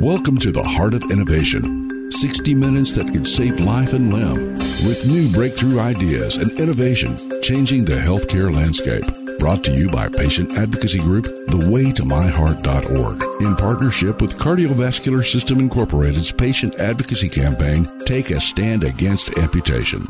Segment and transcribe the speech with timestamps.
[0.00, 2.10] Welcome to the Heart of Innovation.
[2.10, 4.54] 60 minutes that could save life and limb
[4.88, 9.04] with new breakthrough ideas and innovation changing the healthcare landscape.
[9.38, 16.76] Brought to you by patient advocacy group thewaytomyheart.org in partnership with Cardiovascular System Incorporated's patient
[16.76, 20.08] advocacy campaign Take a Stand Against Amputation.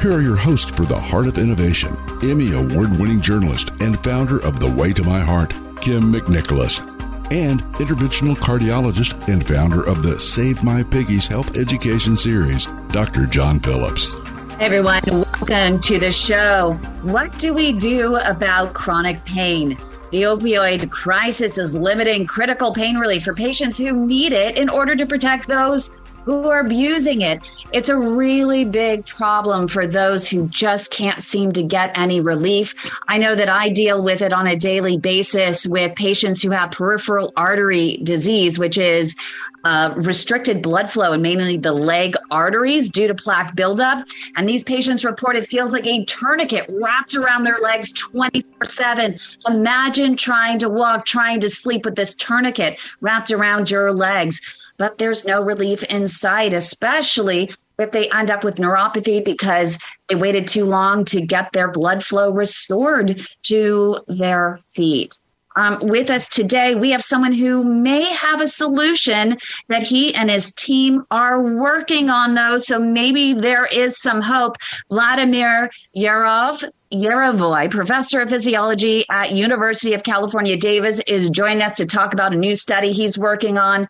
[0.00, 4.42] Here are your hosts for the Heart of Innovation, Emmy Award winning journalist and founder
[4.42, 5.50] of The Way to My Heart,
[5.82, 6.99] Kim McNicholas,
[7.30, 13.26] and interventional cardiologist and founder of the Save My Piggies Health Education Series, Dr.
[13.26, 14.12] John Phillips.
[14.58, 16.72] Hey everyone, welcome to the show.
[17.02, 19.78] What do we do about chronic pain?
[20.10, 24.96] The opioid crisis is limiting critical pain relief for patients who need it in order
[24.96, 27.40] to protect those who are abusing it.
[27.72, 32.74] It's a really big problem for those who just can't seem to get any relief.
[33.06, 36.72] I know that I deal with it on a daily basis with patients who have
[36.72, 39.14] peripheral artery disease, which is
[39.62, 44.06] uh, restricted blood flow in mainly the leg arteries due to plaque buildup.
[44.36, 49.18] And these patients report it feels like a tourniquet wrapped around their legs 24 7.
[49.46, 54.40] Imagine trying to walk, trying to sleep with this tourniquet wrapped around your legs
[54.80, 59.78] but there's no relief in sight, especially if they end up with neuropathy because
[60.08, 65.18] they waited too long to get their blood flow restored to their feet.
[65.54, 69.36] Um, with us today, we have someone who may have a solution
[69.68, 72.56] that he and his team are working on, though.
[72.56, 74.56] So maybe there is some hope.
[74.88, 81.86] Vladimir Yarov, Yarovoy, professor of physiology at University of California, Davis, is joining us to
[81.86, 83.86] talk about a new study he's working on.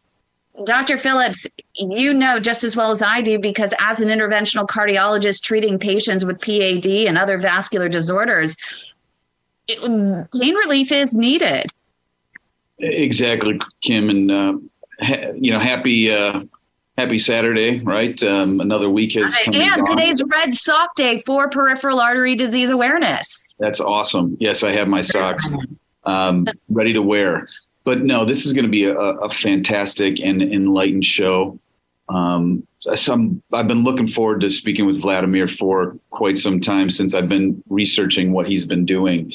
[0.65, 0.99] Dr.
[0.99, 5.79] Phillips, you know just as well as I do because as an interventional cardiologist treating
[5.79, 8.57] patients with PAD and other vascular disorders,
[9.69, 11.67] it, pain relief is needed.
[12.79, 14.53] Exactly, Kim, and uh,
[15.01, 16.43] ha- you know, happy uh,
[16.97, 18.21] happy Saturday, right?
[18.23, 22.71] Um, another week has come and, and today's Red Sock Day for peripheral artery disease
[22.71, 23.55] awareness.
[23.59, 24.37] That's awesome.
[24.41, 25.55] Yes, I have my socks
[26.05, 27.49] um, ready to wear
[27.85, 31.59] but no, this is going to be a, a fantastic and enlightened show.
[32.09, 37.15] Um, some, I've been looking forward to speaking with Vladimir for quite some time since
[37.15, 39.33] I've been researching what he's been doing,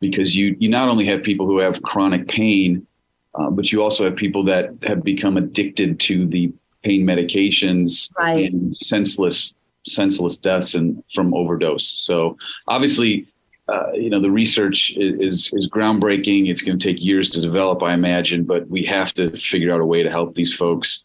[0.00, 2.86] because you you not only have people who have chronic pain,
[3.34, 6.52] uh, but you also have people that have become addicted to the
[6.82, 8.52] pain medications right.
[8.52, 9.54] and senseless
[9.86, 11.86] senseless deaths and from overdose.
[11.86, 12.36] So
[12.68, 13.26] obviously
[13.70, 16.48] uh, you know, the research is, is groundbreaking.
[16.48, 19.80] It's going to take years to develop, I imagine, but we have to figure out
[19.80, 21.04] a way to help these folks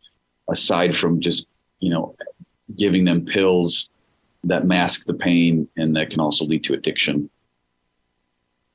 [0.49, 1.47] aside from just,
[1.79, 2.15] you know,
[2.75, 3.89] giving them pills
[4.45, 7.29] that mask the pain and that can also lead to addiction.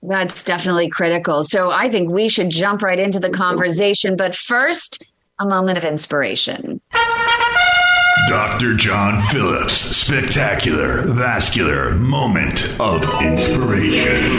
[0.02, 1.44] That's definitely critical.
[1.44, 4.16] So I think we should jump right into the conversation.
[4.16, 5.04] But first,
[5.38, 6.80] a moment of inspiration.
[8.28, 8.74] Dr.
[8.74, 14.30] John Phillips, spectacular vascular moment of inspiration.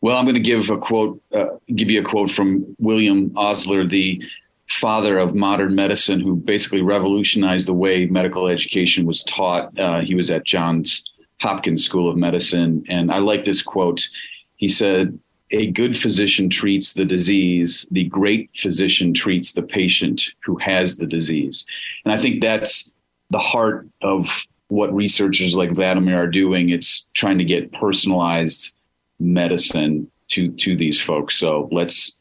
[0.00, 3.86] Well, I'm going to give a quote, uh, give you a quote from William Osler,
[3.86, 4.22] the
[4.68, 9.78] father of modern medicine, who basically revolutionized the way medical education was taught.
[9.78, 11.04] Uh, he was at Johns
[11.40, 14.08] Hopkins School of Medicine, and I like this quote.
[14.56, 15.18] He said,
[15.50, 21.06] a good physician treats the disease, the great physician treats the patient who has the
[21.06, 21.66] disease.
[22.04, 22.90] And I think that's
[23.30, 24.28] the heart of
[24.68, 26.70] what researchers like Vladimir are doing.
[26.70, 28.72] It's trying to get personalized
[29.18, 31.36] medicine to to these folks.
[31.36, 32.16] So let's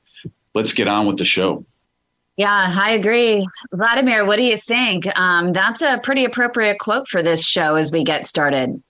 [0.53, 1.65] let's get on with the show.
[2.35, 3.47] Yeah, I agree.
[3.71, 5.05] Vladimir, what do you think?
[5.17, 8.81] Um, that's a pretty appropriate quote for this show as we get started.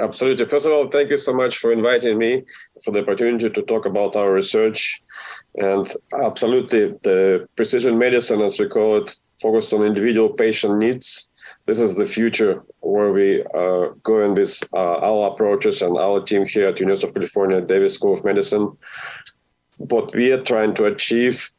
[0.00, 0.46] Absolutely.
[0.46, 2.44] First of all, thank you so much for inviting me
[2.82, 5.02] for the opportunity to talk about our research.
[5.56, 11.28] And absolutely, the precision medicine, as we call it, focused on individual patient needs.
[11.66, 16.46] This is the future where we are going with uh, our approaches and our team
[16.46, 18.72] here at University of California, Davis School of Medicine.
[19.76, 21.50] What we are trying to achieve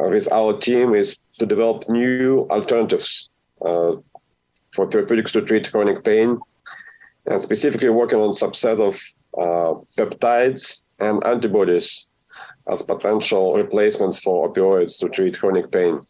[0.00, 3.28] uh, with our team is to develop new alternatives
[3.60, 3.96] uh,
[4.74, 6.38] for therapeutics to treat chronic pain
[7.26, 9.00] and specifically working on subset of
[9.38, 12.06] uh, peptides and antibodies
[12.70, 16.00] as potential replacements for opioids to treat chronic pain.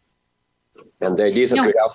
[1.01, 1.65] And the idea is that no.
[1.65, 1.91] we have,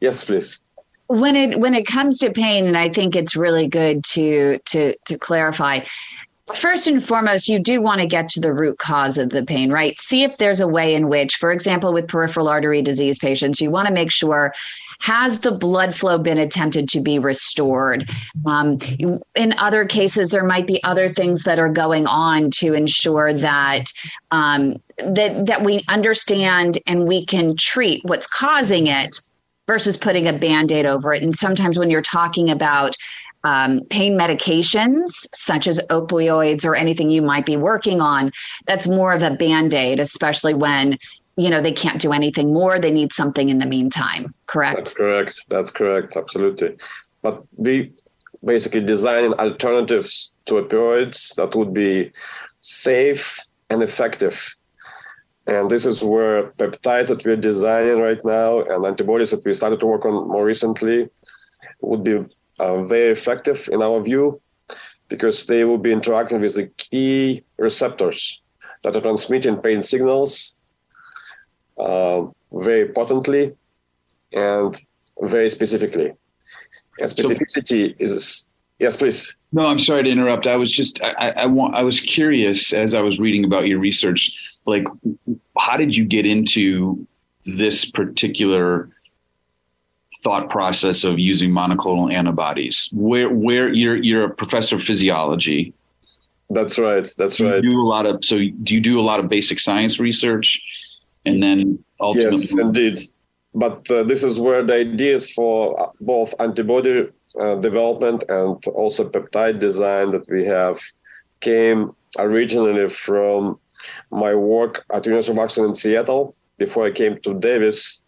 [0.00, 0.62] yes, please.
[1.08, 4.94] When it when it comes to pain, and I think it's really good to to
[5.06, 5.80] to clarify.
[6.54, 9.72] First and foremost, you do want to get to the root cause of the pain,
[9.72, 9.98] right?
[9.98, 13.70] See if there's a way in which, for example, with peripheral artery disease patients, you
[13.70, 14.54] want to make sure
[14.98, 18.08] has the blood flow been attempted to be restored?
[18.44, 18.78] Um,
[19.34, 23.92] in other cases, there might be other things that are going on to ensure that
[24.30, 29.20] um, that that we understand and we can treat what's causing it
[29.66, 31.22] versus putting a band-aid over it.
[31.22, 32.96] And sometimes when you're talking about
[33.44, 38.32] um, pain medications such as opioids or anything you might be working on,
[38.66, 40.98] that's more of a band aid, especially when
[41.36, 42.78] you know they can't do anything more.
[42.78, 44.34] They need something in the meantime.
[44.46, 44.76] Correct?
[44.76, 45.44] That's correct.
[45.48, 46.16] That's correct.
[46.16, 46.76] Absolutely.
[47.22, 47.92] But we
[48.44, 52.12] basically designing alternatives to opioids that would be
[52.60, 53.40] safe
[53.70, 54.56] and effective.
[55.46, 59.80] And this is where peptides that we're designing right now and antibodies that we started
[59.80, 61.08] to work on more recently
[61.80, 62.24] would be
[62.58, 64.40] uh, very effective in our view
[65.08, 68.40] because they will be interacting with the key receptors
[68.82, 70.56] that are transmitting pain signals
[71.78, 73.54] Uh, very potently
[74.32, 74.80] and
[75.20, 76.12] very specifically.
[76.98, 78.46] And specificity so, is
[78.78, 79.36] yes, please.
[79.52, 80.46] No, I'm sorry to interrupt.
[80.46, 83.78] I was just I, I want I was curious as I was reading about your
[83.78, 84.32] research,
[84.66, 84.84] like
[85.58, 87.06] how did you get into
[87.44, 88.90] this particular
[90.22, 92.88] thought process of using monoclonal antibodies?
[92.92, 95.74] Where where you're you're a professor of physiology.
[96.48, 97.06] That's right.
[97.18, 97.56] That's right.
[97.56, 100.62] You do a lot of so do you do a lot of basic science research?
[101.26, 102.38] And then ultimately.
[102.38, 103.00] Yes, indeed.
[103.54, 107.08] But uh, this is where the ideas for both antibody
[107.40, 110.78] uh, development and also peptide design that we have
[111.40, 113.58] came originally from
[114.10, 116.34] my work at University of Washington in Seattle.
[116.58, 118.02] Before I came to Davis,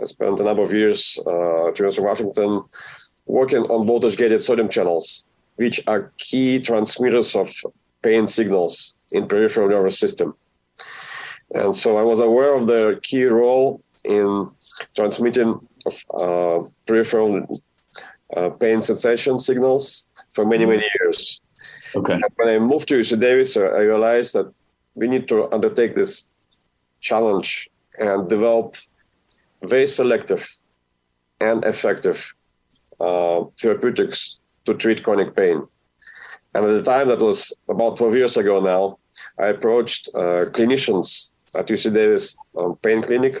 [0.00, 2.64] I spent a number of years uh, at University of Washington
[3.26, 5.24] working on voltage-gated sodium channels,
[5.56, 7.52] which are key transmitters of
[8.02, 10.34] pain signals in peripheral nervous system.
[11.52, 14.50] And so I was aware of their key role in
[14.94, 15.60] transmitting
[16.14, 17.60] uh, peripheral
[18.36, 21.40] uh, pain sensation signals for many, many years.
[21.94, 22.14] Okay.
[22.14, 24.52] And when I moved to UC Davis, I realized that
[24.94, 26.26] we need to undertake this
[27.00, 27.68] challenge
[27.98, 28.76] and develop
[29.62, 30.48] very selective
[31.40, 32.34] and effective
[33.00, 35.66] uh, therapeutics to treat chronic pain.
[36.54, 38.98] And at the time, that was about 12 years ago now,
[39.38, 43.36] I approached uh, clinicians at UC Davis um, Pain Clinic,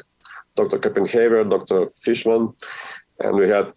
[0.56, 0.78] Dr.
[0.78, 1.86] Koppenhaver, Dr.
[2.02, 2.54] Fishman,
[3.20, 3.72] and we had,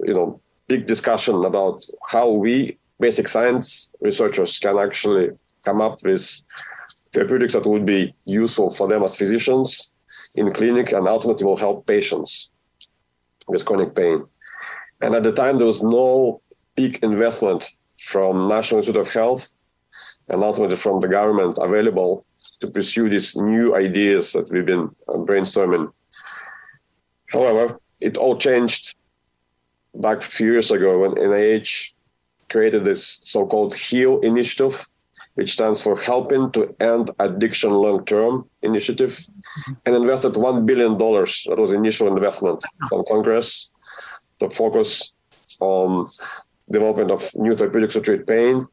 [0.00, 5.30] you know, big discussion about how we basic science researchers can actually
[5.64, 6.24] come up with
[7.12, 9.92] therapeutics that would be useful for them as physicians
[10.34, 12.50] in clinic and ultimately will help patients
[13.48, 14.24] with chronic pain.
[15.00, 16.40] And at the time, there was no
[16.76, 17.68] big investment
[17.98, 19.52] from National Institute of Health
[20.28, 22.24] and ultimately from the government available
[22.62, 25.92] to pursue these new ideas that we've been uh, brainstorming.
[27.26, 28.94] However, it all changed
[29.94, 31.92] back a few years ago when NIH
[32.48, 34.88] created this so-called HEAL initiative,
[35.34, 39.18] which stands for Helping to End Addiction Long Term Initiative,
[39.84, 40.96] and invested $1 billion.
[40.98, 43.70] That was initial investment from Congress
[44.38, 45.12] to focus
[45.60, 46.10] on
[46.70, 48.66] development of new therapeutics to treat pain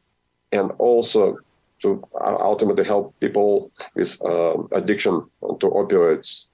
[0.52, 1.38] and also
[1.82, 6.46] to ultimately help people with uh, addiction to opioids.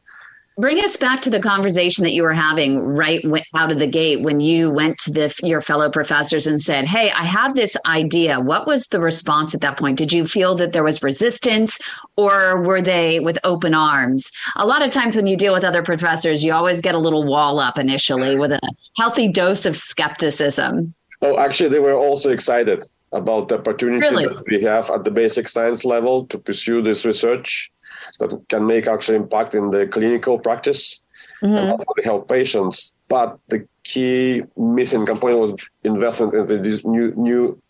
[0.58, 3.22] Bring us back to the conversation that you were having right
[3.54, 7.10] out of the gate when you went to the, your fellow professors and said, Hey,
[7.10, 8.40] I have this idea.
[8.40, 9.98] What was the response at that point?
[9.98, 11.78] Did you feel that there was resistance
[12.16, 14.30] or were they with open arms?
[14.54, 17.24] A lot of times when you deal with other professors, you always get a little
[17.24, 18.60] wall up initially with a
[18.96, 20.94] healthy dose of skepticism.
[21.20, 24.26] Oh, actually, they were also excited about the opportunity really?
[24.26, 27.70] that we have at the basic science level to pursue this research
[28.18, 31.00] that can make actual impact in the clinical practice
[31.42, 31.54] mm-hmm.
[31.54, 32.94] and hopefully help patients.
[33.08, 37.60] But the key missing component was investment into this new, new,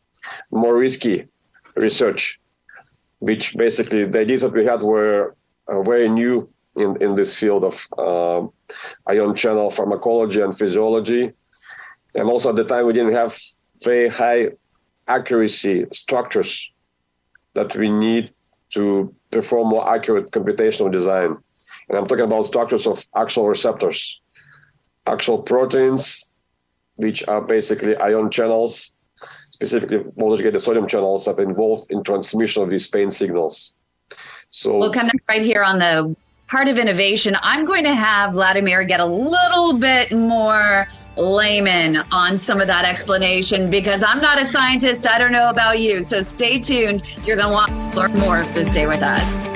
[0.51, 1.27] more risky
[1.75, 2.41] research,
[3.19, 5.37] which basically the ideas that we had were
[5.69, 8.47] uh, very new in, in this field of uh,
[9.07, 11.33] ion channel pharmacology and physiology.
[12.15, 13.39] And also at the time, we didn't have
[13.83, 14.51] very high
[15.09, 16.71] accuracy structures
[17.55, 18.33] that we need
[18.71, 21.37] to perform more accurate computational design.
[21.89, 24.21] And I'm talking about structures of actual receptors,
[25.07, 26.31] actual proteins,
[26.97, 28.93] which are basically ion channels
[29.57, 33.75] specifically voltage gated sodium channels that are involved in transmission of these pain signals.
[34.51, 36.15] So we'll come right here on the
[36.47, 37.35] part of innovation.
[37.41, 40.87] I'm going to have Vladimir get a little bit more
[41.17, 45.09] layman on some of that explanation because I'm not a scientist.
[45.09, 46.03] I don't know about you.
[46.03, 47.03] So stay tuned.
[47.25, 49.56] You're going to want to learn more, so stay with us.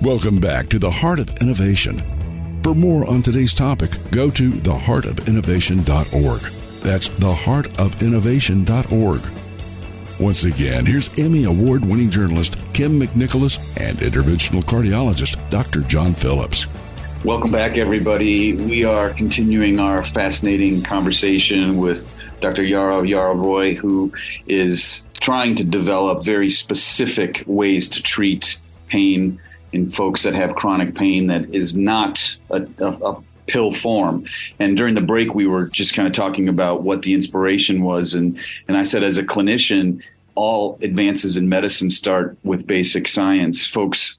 [0.00, 2.00] Welcome back to the Heart of Innovation.
[2.62, 6.40] For more on today's topic, go to theheartofinnovation.org.
[6.82, 9.20] That's theheartofinnovation.org.
[10.20, 15.80] Once again, here's Emmy Award winning journalist Kim McNicholas and interventional cardiologist Dr.
[15.80, 16.66] John Phillips.
[17.24, 18.52] Welcome back, everybody.
[18.52, 22.08] We are continuing our fascinating conversation with
[22.40, 22.62] Dr.
[22.62, 24.12] Yaro Yarovoy, who
[24.46, 29.40] is trying to develop very specific ways to treat pain
[29.72, 34.24] in folks that have chronic pain that is not a, a, a pill form.
[34.58, 38.14] And during the break, we were just kind of talking about what the inspiration was.
[38.14, 40.02] And, and I said, as a clinician,
[40.34, 43.66] all advances in medicine start with basic science.
[43.66, 44.18] Folks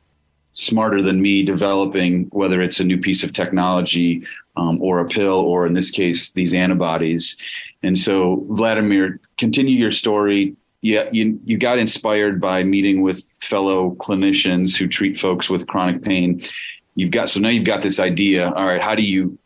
[0.53, 4.25] smarter than me developing, whether it's a new piece of technology
[4.57, 7.37] um, or a pill, or in this case, these antibodies.
[7.81, 13.95] And so, Vladimir, continue your story yeah, you you got inspired by meeting with fellow
[13.99, 16.43] clinicians who treat folks with chronic pain.
[16.95, 18.49] You've got so now you've got this idea.
[18.49, 19.37] All right, how do you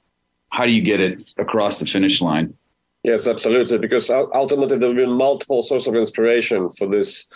[0.49, 2.55] how do you get it across the finish line?
[3.03, 3.79] Yes, absolutely.
[3.79, 7.27] Because ultimately there have been multiple sources of inspiration for this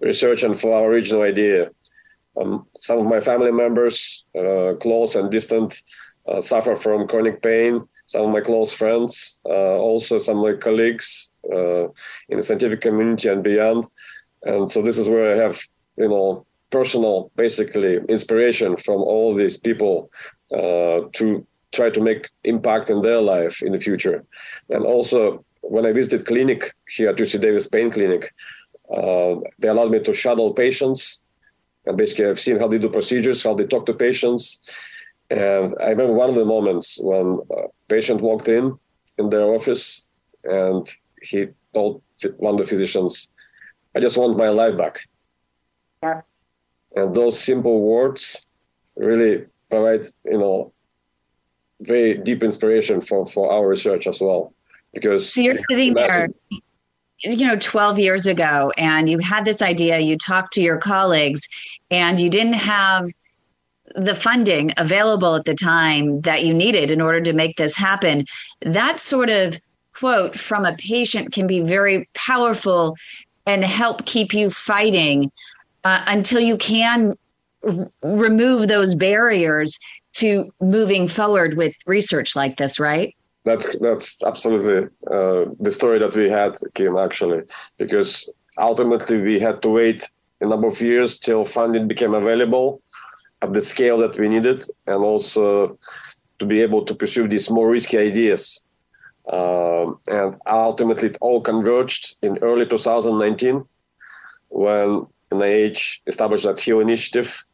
[0.00, 1.70] research and for our original idea.
[2.36, 5.80] Um, some of my family members, uh, close and distant,
[6.26, 7.82] uh, suffer from chronic pain.
[8.12, 11.84] Some of my close friends, uh, also some of my colleagues, uh,
[12.28, 13.86] in the scientific community and beyond.
[14.42, 15.58] And so this is where I have,
[15.96, 20.10] you know, personal, basically, inspiration from all these people
[20.52, 24.22] uh, to try to make impact in their life in the future.
[24.68, 28.30] And also, when I visited clinic here at UC Davis Pain Clinic,
[28.94, 31.22] uh, they allowed me to shuttle patients.
[31.86, 34.60] And basically, I've seen how they do procedures, how they talk to patients.
[35.32, 38.78] And I remember one of the moments when a patient walked in
[39.16, 40.04] in their office
[40.44, 40.86] and
[41.22, 42.02] he told
[42.36, 43.30] one of the physicians,
[43.96, 45.00] I just want my life back.
[46.02, 46.20] Yeah.
[46.94, 48.46] And those simple words
[48.94, 50.74] really provide, you know,
[51.80, 54.52] very deep inspiration for, for our research as well.
[54.92, 56.28] Because so you're sitting there,
[57.20, 61.48] you know, 12 years ago, and you had this idea, you talked to your colleagues,
[61.90, 63.06] and you didn't have
[63.94, 68.26] the funding available at the time that you needed in order to make this happen.
[68.60, 69.58] That sort of
[69.94, 72.96] quote from a patient can be very powerful
[73.46, 75.30] and help keep you fighting
[75.84, 77.16] uh, until you can
[77.64, 79.78] r- remove those barriers
[80.12, 83.14] to moving forward with research like this, right?
[83.44, 87.42] That's that's absolutely uh, the story that we had, Kim, actually,
[87.76, 90.08] because ultimately we had to wait
[90.40, 92.80] a number of years till funding became available
[93.42, 95.78] at the scale that we needed, and also
[96.38, 98.64] to be able to pursue these more risky ideas
[99.30, 103.64] um, and ultimately, it all converged in early 2019
[104.48, 107.44] when NIH established that HEAL initiative,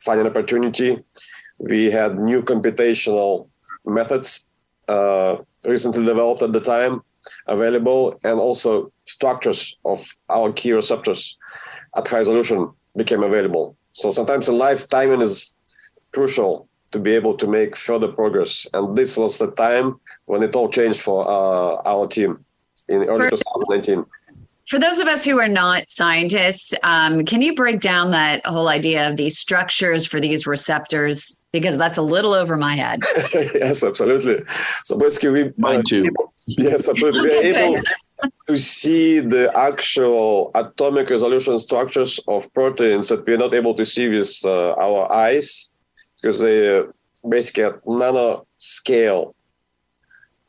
[0.00, 1.02] finding opportunity.
[1.58, 3.48] We had new computational
[3.84, 4.46] methods
[4.88, 7.02] uh, recently developed at the time
[7.46, 11.38] available, and also structures of our key receptors
[11.96, 13.76] at high resolution became available.
[13.92, 15.54] So sometimes in life, timing is
[16.12, 18.66] crucial to be able to make further progress.
[18.72, 22.44] And this was the time when it all changed for uh, our team
[22.88, 24.04] in early for, 2019.
[24.68, 28.68] For those of us who are not scientists, um, can you break down that whole
[28.68, 31.40] idea of these structures for these receptors?
[31.52, 33.00] Because that's a little over my head.
[33.34, 34.44] yes, absolutely.
[34.84, 36.04] So basically, we mine too.
[36.06, 37.22] Able, yes, absolutely.
[37.22, 37.82] we are able
[38.46, 44.08] to see the actual atomic resolution structures of proteins that we're not able to see
[44.08, 45.70] with uh, our eyes
[46.20, 46.82] because they
[47.28, 49.34] basically at nano scale.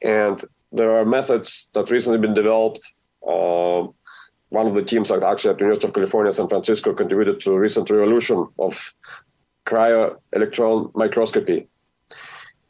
[0.01, 2.81] And there are methods that recently been developed.
[3.25, 3.87] Uh,
[4.49, 7.59] one of the teams actually at the University of California, San Francisco, contributed to a
[7.59, 8.93] recent revolution of
[9.65, 11.67] cryo-electron microscopy.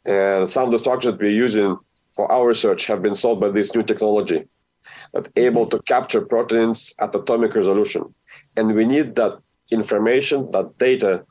[0.06, 1.76] And some of the structures we're using
[2.14, 4.46] for our research have been solved by this new technology
[5.14, 8.12] that able to capture proteins at atomic resolution.
[8.56, 9.38] And we need that
[9.70, 11.24] information, that data,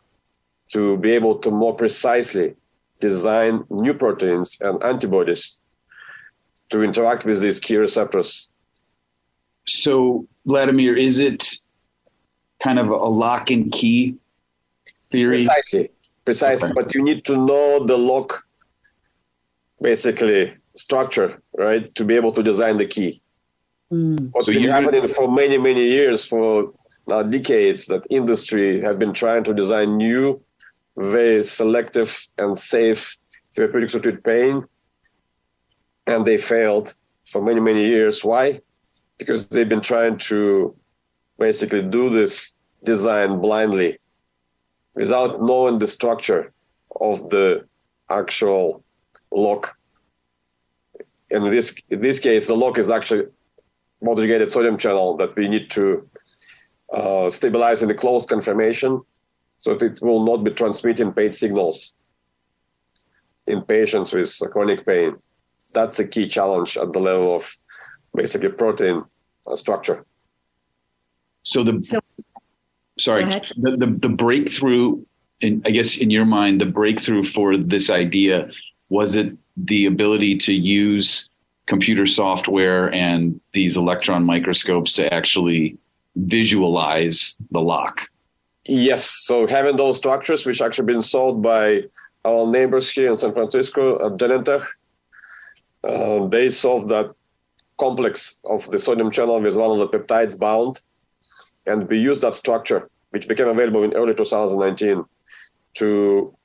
[0.71, 2.55] to be able to more precisely
[2.99, 5.59] design new proteins and antibodies
[6.69, 8.49] to interact with these key receptors.
[9.67, 11.57] So, Vladimir, is it
[12.63, 14.15] kind of a lock and key
[15.11, 15.45] theory?
[15.45, 15.91] Precisely,
[16.23, 16.69] precisely.
[16.69, 16.73] Okay.
[16.73, 18.45] But you need to know the lock,
[19.81, 23.21] basically structure, right, to be able to design the key.
[23.93, 24.29] Mm.
[24.31, 26.71] What's so been happening for many, many years, for
[27.07, 30.41] now decades, that industry have been trying to design new,
[30.97, 33.17] very selective and safe
[33.53, 34.63] therapeutics to treat pain,
[36.07, 36.95] and they failed
[37.29, 38.23] for many, many years.
[38.23, 38.61] Why?
[39.19, 40.75] Because they've been trying to
[41.37, 43.99] basically do this design blindly
[44.95, 46.51] without knowing the structure
[46.99, 47.65] of the
[48.09, 48.83] actual
[49.31, 49.77] lock
[51.33, 53.25] in this in this case, the lock is actually
[54.03, 56.07] voltage-gated sodium channel that we need to
[56.93, 59.01] uh, stabilize in the closed conformation
[59.59, 61.93] so that it will not be transmitting pain signals
[63.47, 65.15] in patients with chronic pain.
[65.73, 67.51] That's a key challenge at the level of
[68.13, 69.03] basically protein
[69.47, 70.05] uh, structure.
[71.43, 71.99] So the so,
[72.99, 73.25] sorry,
[73.57, 75.03] the, the, the breakthrough,
[75.41, 78.51] in, I guess in your mind, the breakthrough for this idea
[78.89, 81.29] was it the ability to use
[81.65, 85.77] computer software and these electron microscopes to actually
[86.15, 88.01] visualize the lock.
[88.65, 89.09] Yes.
[89.09, 91.83] So having those structures, which actually been solved by
[92.25, 94.65] our neighbors here in San Francisco at Genentech,
[95.83, 97.13] uh, they solved that
[97.77, 100.81] complex of the sodium channel with one of the peptides bound.
[101.65, 105.03] And we used that structure, which became available in early 2019,
[105.75, 106.35] to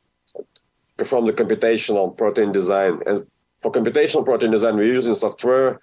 [0.96, 3.00] perform the computational protein design.
[3.06, 3.24] And
[3.60, 5.80] for computational protein design, we're using software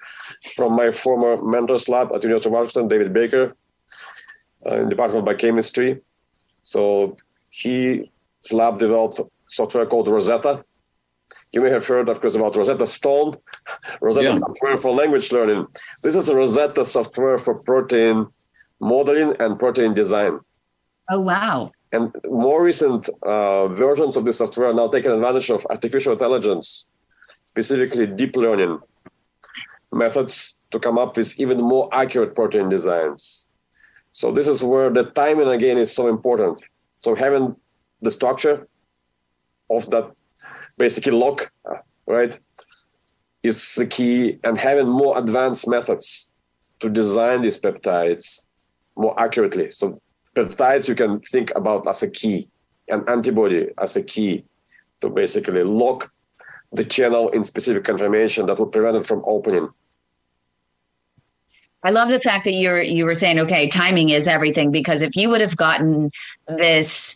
[0.55, 3.55] from my former mentor's lab at University of Washington, David Baker,
[4.65, 6.01] uh, in the Department of Biochemistry.
[6.63, 7.17] So
[7.51, 8.07] his
[8.51, 10.63] lab developed software called Rosetta.
[11.51, 13.35] You may have heard, of course, about Rosetta Stone,
[14.01, 14.39] Rosetta yeah.
[14.39, 15.67] software for language learning.
[16.01, 18.27] This is a Rosetta software for protein
[18.79, 20.39] modeling and protein design.
[21.09, 21.71] Oh, wow.
[21.91, 26.87] And more recent uh, versions of this software are now taking advantage of artificial intelligence,
[27.55, 28.77] specifically deep learning
[29.93, 33.45] methods to come up with even more accurate protein designs.
[34.11, 36.61] So this is where the timing again is so important.
[36.97, 37.55] So having
[38.01, 38.67] the structure
[39.69, 40.11] of that
[40.77, 41.49] basically lock,
[42.05, 42.37] right,
[43.41, 46.31] is the key, and having more advanced methods
[46.81, 48.43] to design these peptides
[48.97, 49.69] more accurately.
[49.69, 50.01] So
[50.35, 52.49] peptides you can think about as a key,
[52.89, 54.43] an antibody as a key
[54.99, 56.11] to basically lock
[56.75, 59.69] the channel in specific confirmation that would prevent it from opening.
[61.83, 65.15] I love the fact that you're you were saying, okay, timing is everything because if
[65.15, 66.11] you would have gotten
[66.47, 67.15] this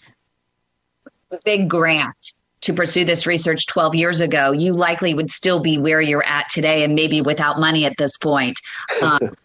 [1.44, 6.02] big grant to pursue this research 12 years ago, you likely would still be where
[6.02, 8.60] you're at today and maybe without money at this point.
[9.02, 9.36] Um,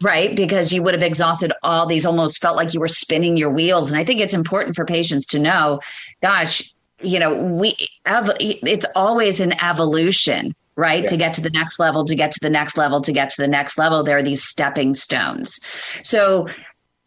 [0.00, 0.34] right?
[0.34, 3.90] Because you would have exhausted all these, almost felt like you were spinning your wheels.
[3.90, 5.80] And I think it's important for patients to know,
[6.20, 11.02] gosh, you know, we it's always an evolution, right?
[11.02, 11.10] Yes.
[11.10, 13.42] To get to the next level, to get to the next level, to get to
[13.42, 14.04] the next level.
[14.04, 15.60] There are these stepping stones.
[16.02, 16.48] So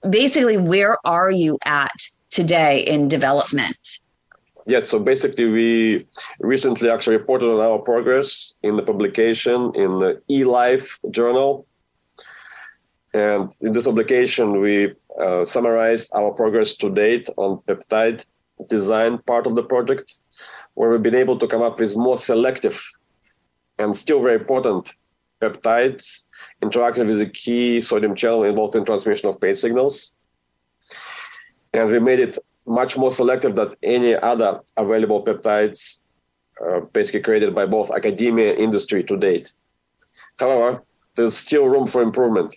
[0.07, 1.95] basically, where are you at
[2.29, 3.99] today in development?
[4.67, 6.07] Yes, so basically, we
[6.39, 11.67] recently actually reported on our progress in the publication in the eLife journal
[13.15, 18.25] and in this publication, we uh, summarized our progress to date on peptide
[18.69, 20.17] design part of the project,
[20.73, 22.81] where we've been able to come up with more selective
[23.77, 24.93] and still very important
[25.41, 26.23] peptides
[26.61, 30.13] interacting with the key sodium channel involved in transmission of pain signals.
[31.73, 35.99] And we made it much more selective than any other available peptides
[36.65, 39.51] uh, basically created by both academia and industry to date.
[40.39, 40.83] However,
[41.15, 42.55] there's still room for improvement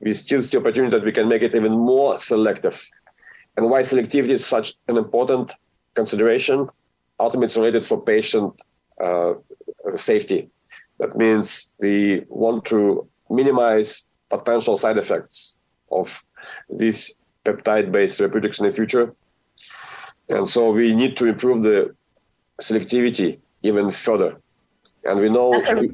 [0.00, 2.88] we still see opportunity that we can make it even more selective.
[3.56, 5.52] And why selectivity is such an important
[5.94, 6.68] consideration?
[7.20, 8.60] Ultimately, it's related for patient
[9.02, 9.34] uh,
[9.96, 10.50] safety.
[10.98, 15.56] That means we want to minimize potential side effects
[15.90, 16.24] of
[16.68, 17.14] these
[17.44, 19.14] peptide-based therapeutics in the future.
[20.28, 21.94] And so we need to improve the
[22.60, 24.40] selectivity even further.
[25.04, 25.88] And we know That's a-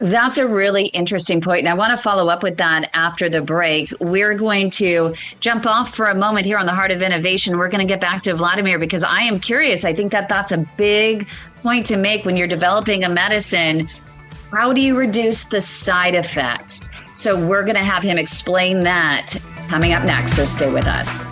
[0.00, 3.42] That's a really interesting point, and I want to follow up with that after the
[3.42, 3.92] break.
[3.98, 7.58] We're going to jump off for a moment here on the Heart of Innovation.
[7.58, 9.84] We're going to get back to Vladimir because I am curious.
[9.84, 11.26] I think that that's a big
[11.62, 13.88] point to make when you're developing a medicine.
[14.52, 16.88] How do you reduce the side effects?
[17.16, 19.34] So we're going to have him explain that
[19.66, 20.36] coming up next.
[20.36, 21.28] So stay with us.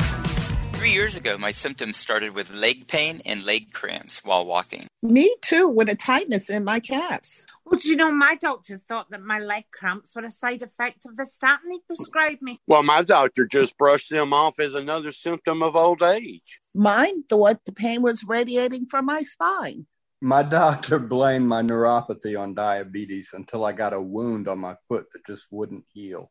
[0.72, 4.88] Three years ago, my symptoms started with leg pain and leg cramps while walking.
[5.02, 7.46] Me too, with a tightness in my calves.
[7.66, 11.05] Well, do you know, my doctor thought that my leg cramps were a side effect
[11.05, 12.61] of the statin he prescribed me.
[12.68, 16.61] Well, my doctor just brushed them off as another symptom of old age.
[16.76, 19.87] Mine thought the pain was radiating from my spine.
[20.22, 25.07] My doctor blamed my neuropathy on diabetes until I got a wound on my foot
[25.12, 26.31] that just wouldn't heal.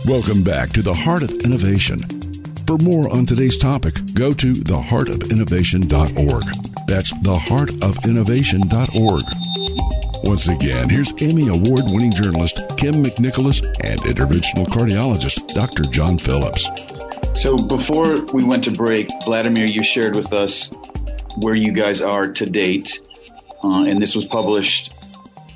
[0.04, 2.00] Welcome back to the Heart of Innovation.
[2.72, 6.44] For more on today's topic, go to theheartofinnovation.org.
[6.86, 9.24] That's theheartofinnovation.org.
[10.24, 15.82] Once again, here's Emmy Award winning journalist Kim McNicholas and interventional cardiologist Dr.
[15.82, 16.66] John Phillips.
[17.34, 20.70] So before we went to break, Vladimir, you shared with us
[21.42, 23.00] where you guys are to date,
[23.62, 24.94] uh, and this was published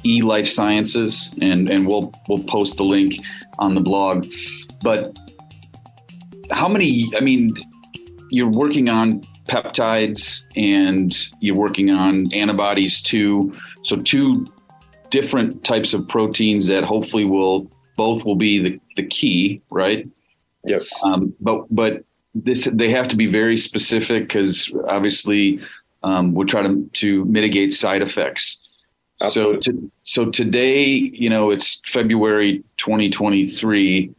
[0.04, 3.14] e Life Sciences, and and we'll we'll post the link
[3.58, 4.26] on the blog.
[4.82, 5.16] But
[6.50, 7.10] how many?
[7.16, 7.50] I mean,
[8.30, 13.52] you're working on peptides and you're working on antibodies too.
[13.82, 14.46] So two
[15.10, 20.08] different types of proteins that hopefully will both will be the, the key, right?
[20.64, 20.90] Yes.
[21.04, 22.04] Um, but but
[22.34, 25.60] this they have to be very specific because obviously
[26.02, 28.58] um, we're trying to to mitigate side effects.
[29.20, 29.62] Absolutely.
[29.62, 34.14] So to, so today, you know, it's February 2023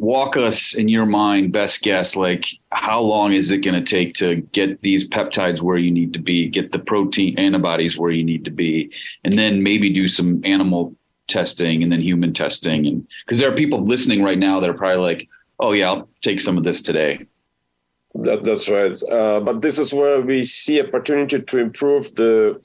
[0.00, 4.14] walk us in your mind best guess like how long is it going to take
[4.14, 8.24] to get these peptides where you need to be get the protein antibodies where you
[8.24, 8.90] need to be
[9.24, 10.96] and then maybe do some animal
[11.28, 14.74] testing and then human testing and because there are people listening right now that are
[14.74, 17.26] probably like oh yeah i'll take some of this today.
[18.14, 19.00] That, that's right.
[19.08, 22.60] Uh, but this is where we see opportunity to improve the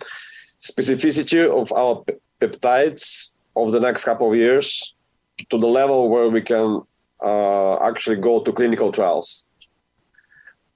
[0.59, 2.03] specificity of our
[2.41, 4.93] peptides over the next couple of years
[5.49, 6.81] to the level where we can
[7.25, 9.45] actually go to clinical trials.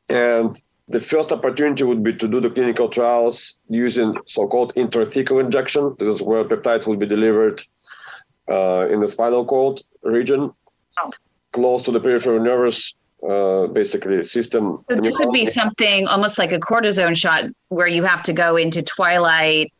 [0.09, 5.95] And the first opportunity would be to do the clinical trials using so-called intrathecal injection.
[5.99, 7.61] This is where peptides will be delivered
[8.49, 10.51] uh, in the spinal cord region,
[10.97, 11.11] oh.
[11.51, 12.95] close to the peripheral nervous,
[13.27, 14.83] uh, basically system.
[14.89, 18.55] So this would be something almost like a cortisone shot, where you have to go
[18.55, 19.73] into twilight,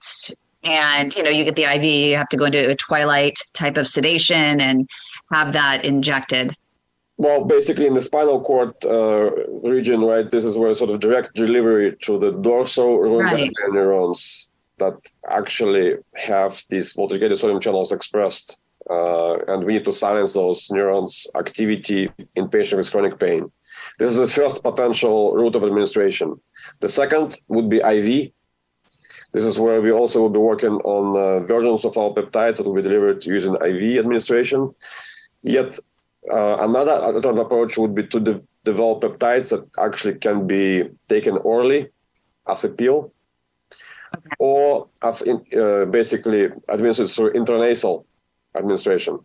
[0.64, 1.84] and you know you get the IV.
[1.84, 4.88] You have to go into a twilight type of sedation and
[5.32, 6.56] have that injected?
[7.18, 10.30] Well, basically in the spinal cord uh, region, right?
[10.30, 13.52] This is where sort of direct delivery to the dorsal right.
[13.72, 14.96] neurons that
[15.30, 21.28] actually have these voltage-gated sodium channels expressed, uh, and we need to silence those neurons'
[21.36, 23.52] activity in patients with chronic pain.
[23.98, 26.40] This is the first potential route of administration.
[26.80, 28.32] The second would be IV.
[29.34, 32.66] This is where we also will be working on uh, versions of our peptides that
[32.66, 34.74] will be delivered using IV administration.
[35.44, 35.80] Yet
[36.32, 41.38] uh, another alternative approach would be to de- develop peptides that actually can be taken
[41.38, 41.90] orally
[42.48, 43.14] as a pill
[44.16, 44.36] okay.
[44.40, 48.06] or as in, uh, basically administered through intranasal
[48.56, 49.20] administration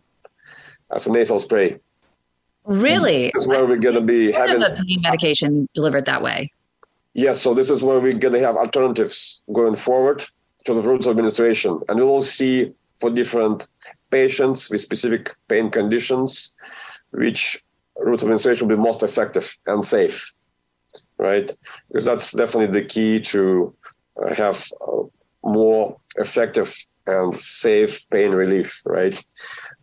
[0.93, 1.79] as a nasal spray.
[2.63, 3.31] Really?
[3.33, 6.51] This is where we're going to be having a pain medication delivered that way.
[7.13, 10.25] Yes, so this is where we're going to have alternatives going forward
[10.65, 13.67] to the routes of administration, and we will see for different
[14.19, 16.53] patients with specific pain conditions,
[17.11, 17.41] which
[17.97, 20.17] route of administration will be most effective and safe,
[21.17, 21.47] right?
[21.87, 23.75] Because that's definitely the key to
[24.21, 25.03] uh, have uh,
[25.43, 26.69] more effective
[27.05, 27.29] and
[27.65, 29.15] safe pain relief, right?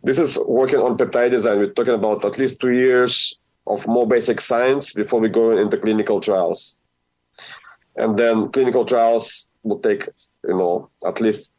[0.07, 1.59] This is working on peptide design.
[1.59, 5.77] We're talking about at least two years of more basic science before we go into
[5.77, 6.77] clinical trials.
[7.95, 10.09] And then clinical trials will take,
[10.47, 11.53] you know, at least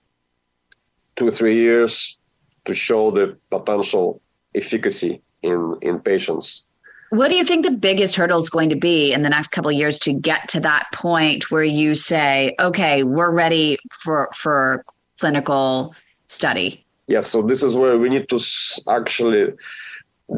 [1.17, 2.19] two, three years
[2.65, 4.21] to show the potential
[4.55, 6.65] efficacy in, in patients.
[7.11, 9.71] What do you think the biggest hurdle is going to be in the next couple
[9.71, 14.85] of years to get to that point where you say, okay, we're ready for, for
[15.21, 15.95] clinical
[16.27, 16.85] study?
[17.07, 18.41] Yes, so this is where we need to
[18.89, 19.53] actually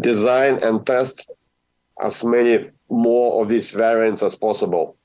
[0.00, 1.30] design and test
[2.02, 4.96] as many more of these variants as possible.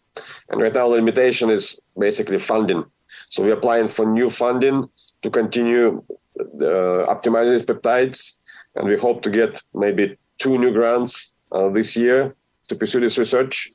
[0.49, 2.84] And right now, the limitation is basically funding.
[3.29, 4.89] So we're applying for new funding
[5.21, 6.03] to continue
[6.35, 8.37] the, optimizing these peptides,
[8.75, 12.35] and we hope to get maybe two new grants uh, this year
[12.67, 13.69] to pursue this research.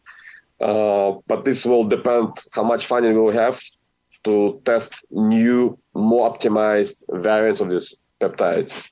[0.60, 3.60] Uh, but this will depend how much funding we will have
[4.24, 8.90] to test new, more optimized variants of these peptides.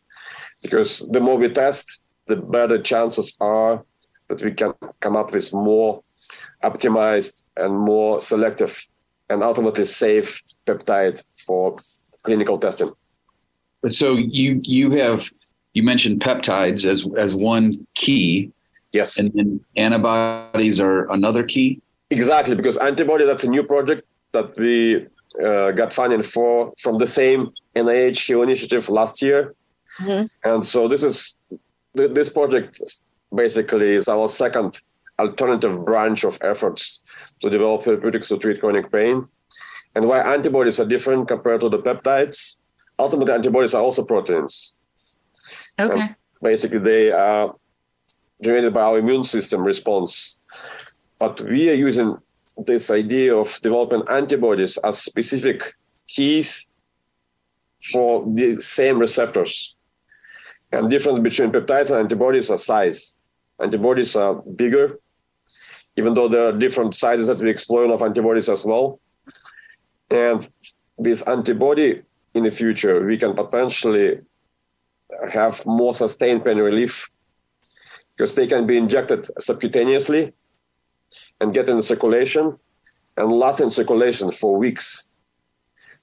[0.63, 3.85] Because the more we test, the better chances are
[4.29, 6.03] that we can come up with more
[6.63, 8.87] optimized and more selective
[9.29, 11.77] and ultimately safe peptide for
[12.23, 12.91] clinical testing.
[13.85, 15.29] But so you you have
[15.75, 18.51] you mentioned peptides as as one key.
[18.93, 19.19] Yes.
[19.19, 21.83] And then antibodies are another key.
[22.09, 25.07] Exactly, because antibody that's a new project that we
[25.39, 29.55] uh, got funding for from the same NIH Heal initiative last year.
[30.01, 30.27] Mm-hmm.
[30.49, 31.37] And so this is
[31.93, 32.81] this project
[33.35, 34.81] basically is our second
[35.19, 37.03] alternative branch of efforts
[37.43, 39.29] to develop therapeutics to treat chronic pain.
[39.95, 42.57] And why antibodies are different compared to the peptides,
[42.99, 44.73] ultimately antibodies are also proteins.
[45.79, 46.01] Okay.
[46.01, 47.55] And basically, they are
[48.43, 50.39] generated by our immune system response.
[51.19, 52.19] But we are using
[52.57, 55.75] this idea of developing antibodies as specific
[56.07, 56.67] keys
[57.93, 59.75] for the same receptors.
[60.73, 63.17] And difference between peptides and antibodies are size.
[63.61, 64.99] Antibodies are bigger,
[65.97, 69.01] even though there are different sizes that we explore of antibodies as well.
[70.11, 70.49] And
[70.99, 72.03] this antibody
[72.35, 74.21] in the future, we can potentially
[75.33, 77.11] have more sustained pain relief
[78.17, 80.33] because they can be injected subcutaneously
[81.41, 82.59] and get in circulation
[83.17, 85.05] and last in circulation for weeks.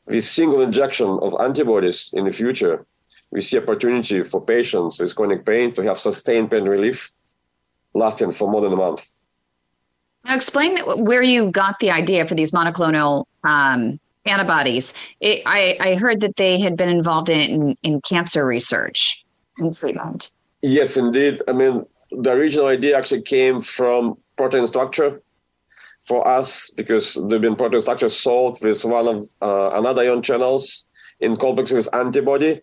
[0.06, 2.86] With single injection of antibodies in the future,
[3.32, 7.14] we see opportunity for patients with chronic pain to have sustained pain relief
[7.94, 9.08] lasting for more than a month.
[10.26, 14.94] Now, explain where you got the idea for these monoclonal um, antibodies.
[15.20, 19.26] It, I, I, heard that they had been involved in, in, cancer research
[19.58, 20.32] and treatment.
[20.62, 21.42] Yes, indeed.
[21.48, 25.22] I mean, the original idea actually came from protein structure
[26.06, 30.86] for us because there've been protein structure solved with one of uh, another ion channels
[31.20, 32.62] in complex with antibody.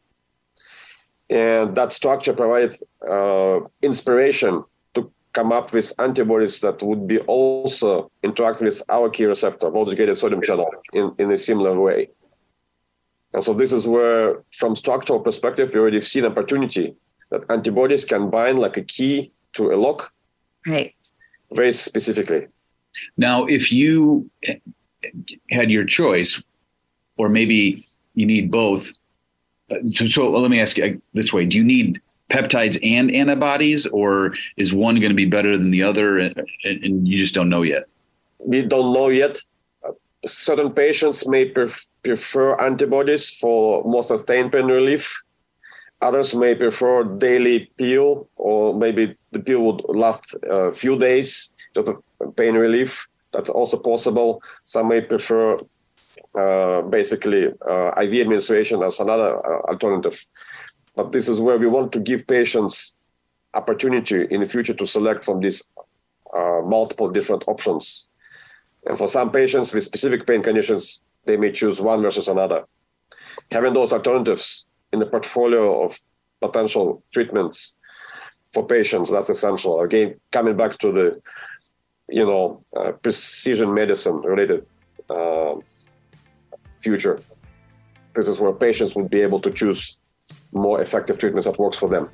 [1.31, 4.65] And that structure provided uh, inspiration
[5.39, 10.43] come up with antibodies that would be also interact with our key receptor, voltage-gated sodium
[10.43, 12.09] channel, in, in a similar way.
[13.33, 16.97] And so this is where, from structural perspective, we already seen opportunity
[17.31, 20.13] that antibodies can bind like a key to a lock.
[20.67, 20.95] Right.
[21.53, 22.49] Very specifically.
[23.17, 24.29] Now, if you
[25.51, 26.43] had your choice,
[27.17, 28.91] or maybe you need both.
[29.71, 33.87] Uh, so, so let me ask you this way: Do you need peptides and antibodies,
[33.87, 37.49] or is one going to be better than the other, and, and you just don't
[37.49, 37.85] know yet?
[38.39, 39.41] We don't know yet.
[40.27, 45.23] Certain patients may pref- prefer antibodies for more sustained pain relief.
[46.01, 51.91] Others may prefer daily pill, or maybe the pill would last a few days, just
[52.37, 53.09] pain relief.
[53.33, 54.43] That's also possible.
[54.65, 55.59] Some may prefer
[56.35, 60.25] uh, basically uh, IV administration as another uh, alternative.
[60.99, 62.93] But this is where we want to give patients
[63.55, 65.63] opportunity in the future to select from these
[66.37, 68.07] uh, multiple different options.
[68.85, 72.65] And for some patients with specific pain conditions, they may choose one versus another.
[73.53, 76.01] Having those alternatives in the portfolio of
[76.41, 77.77] potential treatments
[78.53, 79.81] for patients, that's essential.
[79.83, 81.23] Again, coming back to the,
[82.09, 84.69] you know, uh, precision medicine related
[85.09, 85.55] uh,
[86.81, 87.21] future.
[88.17, 89.97] This is where patients would be able to choose
[90.53, 92.11] more effective treatments that works for them.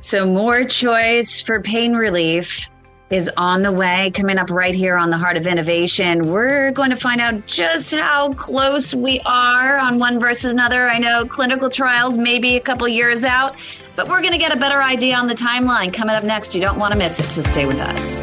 [0.00, 2.68] So more choice for pain relief
[3.10, 6.30] is on the way coming up right here on the heart of innovation.
[6.30, 10.88] We're going to find out just how close we are on one versus another.
[10.88, 13.56] I know clinical trials may be a couple years out,
[13.96, 16.54] But we're going to get a better idea on the timeline coming up next.
[16.54, 18.22] You don't want to miss it, so stay with us.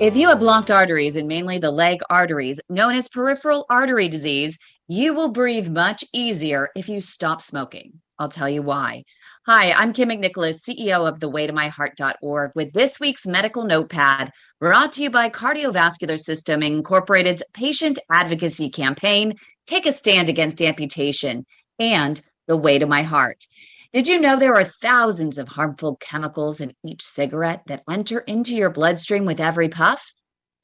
[0.00, 4.58] If you have blocked arteries and mainly the leg arteries, known as peripheral artery disease,
[4.92, 7.94] you will breathe much easier if you stop smoking.
[8.18, 9.04] I'll tell you why.
[9.46, 15.08] Hi, I'm Kim McNicholas, CEO of thewaytomyheart.org, with this week's medical notepad brought to you
[15.08, 21.46] by Cardiovascular System Incorporated's patient advocacy campaign, Take a Stand Against Amputation,
[21.78, 23.46] and The Way to My Heart.
[23.94, 28.54] Did you know there are thousands of harmful chemicals in each cigarette that enter into
[28.54, 30.04] your bloodstream with every puff?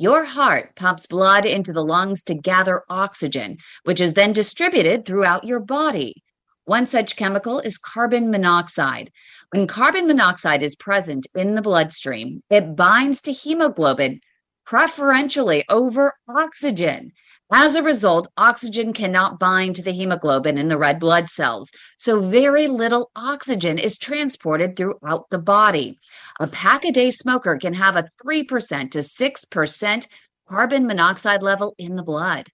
[0.01, 5.43] Your heart pumps blood into the lungs to gather oxygen, which is then distributed throughout
[5.43, 6.23] your body.
[6.67, 9.11] One such chemical is carbon monoxide.
[9.51, 14.21] When carbon monoxide is present in the bloodstream, it binds to hemoglobin
[14.65, 17.11] preferentially over oxygen.
[17.51, 22.21] As a result, oxygen cannot bind to the hemoglobin in the red blood cells, so
[22.21, 25.99] very little oxygen is transported throughout the body.
[26.41, 30.09] A pack a day smoker can have a 3% to 6%
[30.47, 32.49] carbon monoxide level in the blood.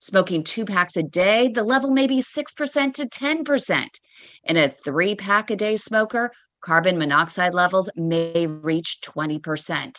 [0.00, 3.86] Smoking two packs a day, the level may be 6% to 10%.
[4.42, 9.98] In a three pack a day smoker, carbon monoxide levels may reach 20%.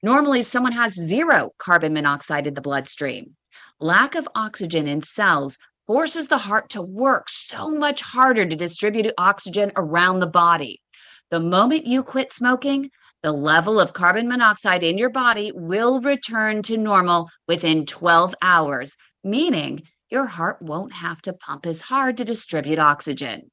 [0.00, 3.36] Normally, someone has zero carbon monoxide in the bloodstream.
[3.82, 9.10] Lack of oxygen in cells forces the heart to work so much harder to distribute
[9.16, 10.82] oxygen around the body.
[11.30, 12.90] The moment you quit smoking,
[13.22, 18.98] the level of carbon monoxide in your body will return to normal within 12 hours,
[19.24, 23.50] meaning your heart won't have to pump as hard to distribute oxygen.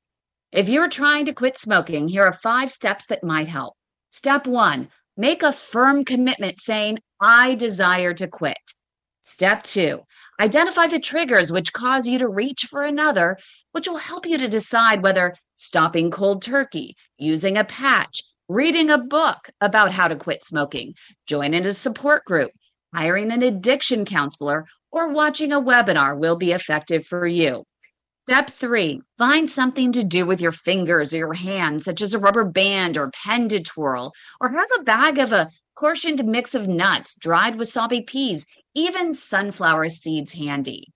[0.51, 3.75] If you're trying to quit smoking, here are five steps that might help.
[4.09, 8.57] Step one, make a firm commitment saying, I desire to quit.
[9.29, 9.99] Step two,
[10.41, 13.37] identify the triggers which cause you to reach for another,
[13.73, 18.97] which will help you to decide whether stopping cold turkey, using a patch, reading a
[18.97, 20.93] book about how to quit smoking,
[21.27, 22.51] joining a support group,
[22.95, 27.65] hiring an addiction counselor, or watching a webinar will be effective for you.
[28.29, 32.19] Step three, find something to do with your fingers or your hands, such as a
[32.19, 36.67] rubber band or pen to twirl, or have a bag of a portioned mix of
[36.67, 40.88] nuts, dried wasabi peas, even sunflower seeds handy.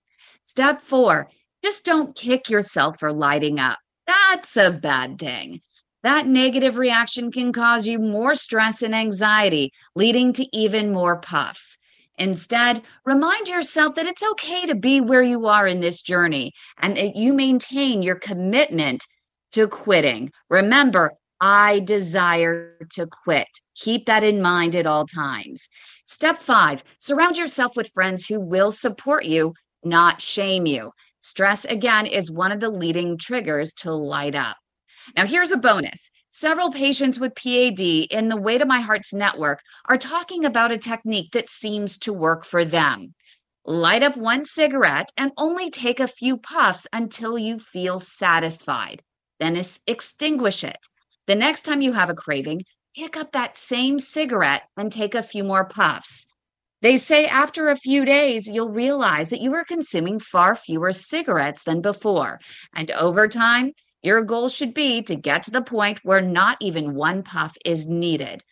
[0.44, 1.28] Step four,
[1.64, 3.78] just don't kick yourself for lighting up.
[4.06, 5.60] That's a bad thing.
[6.02, 11.76] That negative reaction can cause you more stress and anxiety, leading to even more puffs.
[12.18, 16.96] Instead, remind yourself that it's okay to be where you are in this journey and
[16.96, 19.04] that you maintain your commitment
[19.52, 20.30] to quitting.
[20.50, 23.48] Remember, I desire to quit.
[23.76, 25.68] Keep that in mind at all times.
[26.04, 30.92] Step five, surround yourself with friends who will support you, not shame you.
[31.20, 34.56] Stress, again, is one of the leading triggers to light up.
[35.16, 36.10] Now, here's a bonus.
[36.30, 40.78] Several patients with PAD in the Way to My Heart's network are talking about a
[40.78, 43.14] technique that seems to work for them.
[43.64, 49.02] Light up one cigarette and only take a few puffs until you feel satisfied.
[49.38, 50.78] Then extinguish it.
[51.26, 55.22] The next time you have a craving, pick up that same cigarette and take a
[55.22, 56.26] few more puffs.
[56.82, 61.62] They say after a few days, you'll realize that you are consuming far fewer cigarettes
[61.62, 62.40] than before.
[62.74, 66.94] And over time, your goal should be to get to the point where not even
[66.94, 68.42] one puff is needed.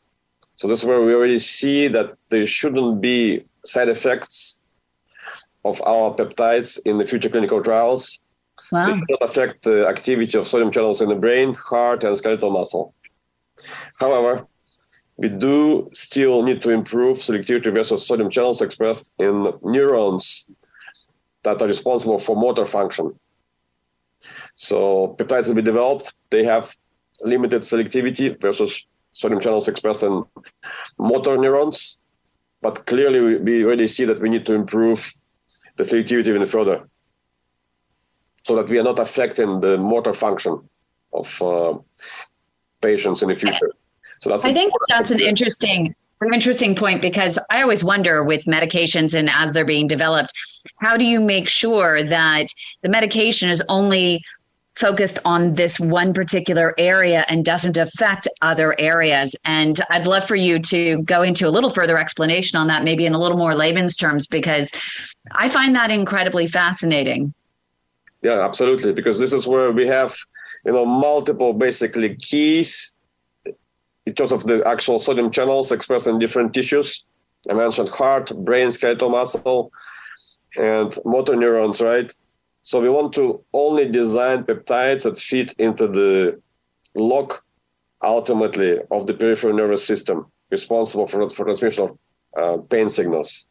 [0.58, 4.60] So this is where we already see that there shouldn't be side effects
[5.64, 8.20] of our peptides in the future clinical trials.
[8.72, 8.88] Wow.
[8.88, 12.94] They not affect the activity of sodium channels in the brain, heart, and skeletal muscle.
[14.00, 14.48] However,
[15.18, 20.48] we do still need to improve selectivity versus sodium channels expressed in neurons
[21.44, 23.20] that are responsible for motor function.
[24.56, 26.14] So peptides that we developed.
[26.30, 26.76] They have
[27.22, 30.24] limited selectivity versus sodium channels expressed in
[30.98, 32.00] motor neurons.
[32.62, 35.14] But clearly, we already see that we need to improve
[35.76, 36.90] the selectivity even further
[38.46, 40.70] so that we are not affecting the motor function
[41.14, 41.78] of uh,
[42.82, 43.72] patients in the future.
[44.22, 48.44] So that's I think that's an interesting an interesting point because I always wonder with
[48.44, 50.34] medications and as they're being developed,
[50.76, 52.48] how do you make sure that
[52.82, 54.22] the medication is only
[54.80, 59.36] focused on this one particular area and doesn't affect other areas.
[59.44, 63.06] And I'd love for you to go into a little further explanation on that, maybe
[63.06, 64.72] in a little more layman's terms, because
[65.30, 67.34] I find that incredibly fascinating.
[68.22, 68.94] Yeah, absolutely.
[68.94, 70.16] Because this is where we have,
[70.66, 72.94] you know, multiple basically keys
[74.06, 77.06] in terms of the actual sodium channels expressed in different tissues.
[77.50, 79.72] I mentioned heart, brain, skeletal muscle,
[80.58, 82.12] and motor neurons, right?
[82.64, 86.42] So we want to only design peptides that fit into the
[86.96, 87.44] lock
[88.04, 91.98] ultimately of the peripheral nervous system responsible for, for transmission of
[92.38, 93.48] uh, pain signals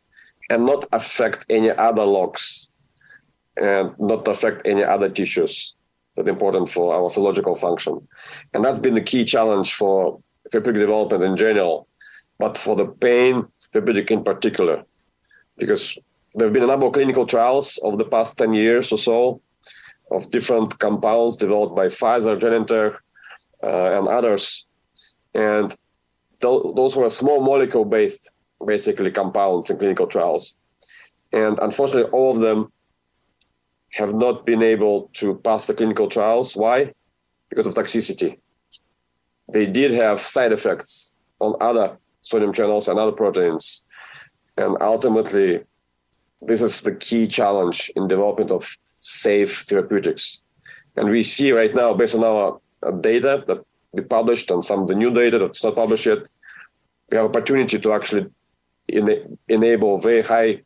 [0.51, 2.69] and not affect any other locks
[3.57, 5.75] and not affect any other tissues
[6.19, 8.07] that are important for our physiological function.
[8.53, 11.87] And that's been the key challenge for therapeutic development in general,
[12.39, 14.85] but for the pain therapeutic in particular,
[15.57, 15.97] because
[16.35, 19.41] there have been a number of clinical trials over the past 10 years or so
[20.11, 22.97] of different compounds developed by Pfizer, Genentech,
[23.63, 24.67] uh, and others.
[25.35, 25.71] And
[26.41, 28.31] th- those were small molecule based,
[28.67, 30.59] basically, compounds in clinical trials.
[31.33, 32.73] And unfortunately, all of them
[33.91, 36.55] have not been able to pass the clinical trials.
[36.55, 36.93] Why?
[37.49, 38.39] Because of toxicity.
[39.51, 43.83] They did have side effects on other sodium channels and other proteins.
[44.57, 45.65] And ultimately,
[46.43, 50.43] this is the key challenge in development of safe therapeutics.
[50.97, 54.81] And we see right now, based on our uh, data that we published and some
[54.83, 56.29] of the new data that's not published yet,
[57.11, 58.27] we have opportunity to actually
[59.49, 60.63] enable very high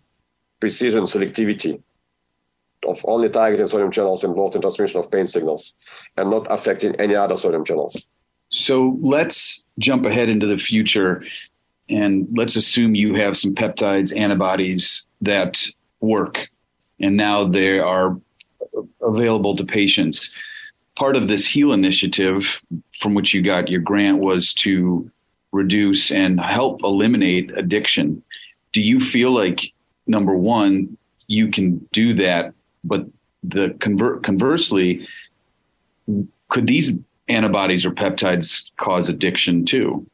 [0.61, 1.83] precision selectivity
[2.87, 5.75] of only targeting sodium channels involved in transmission of pain signals
[6.17, 8.07] and not affecting any other sodium channels.
[8.49, 11.25] So let's jump ahead into the future
[11.89, 15.65] and let's assume you have some peptides, antibodies that
[16.01, 16.49] work,
[17.01, 18.21] and now they are
[19.01, 20.33] available to patients.
[20.97, 22.61] Part of this HEAL initiative,
[22.99, 25.11] from which you got your grant, was to
[25.51, 28.23] reduce and help eliminate addiction.
[28.73, 29.61] Do you feel like,
[30.07, 32.55] number one, you can do that,
[32.85, 33.07] but
[33.43, 35.07] the conver- conversely,
[36.49, 36.93] could these
[37.29, 40.07] antibodies or peptides cause addiction too?